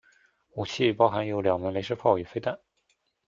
[0.55, 2.57] 武器包含有两门雷射炮与飞弹。